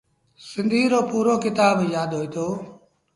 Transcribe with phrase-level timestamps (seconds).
[0.47, 2.47] سنڌيٚ رو پورو ڪتآب يآدهوئيٚتو۔